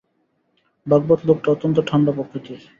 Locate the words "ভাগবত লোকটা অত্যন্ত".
0.87-1.77